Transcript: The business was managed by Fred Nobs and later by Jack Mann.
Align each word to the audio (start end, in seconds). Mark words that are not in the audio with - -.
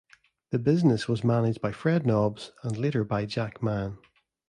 The 0.49 0.57
business 0.57 1.07
was 1.07 1.23
managed 1.23 1.61
by 1.61 1.71
Fred 1.71 2.07
Nobs 2.07 2.51
and 2.63 2.75
later 2.75 3.03
by 3.03 3.27
Jack 3.27 3.61
Mann. 3.61 3.99